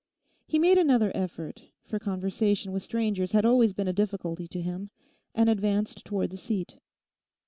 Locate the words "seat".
6.37-6.79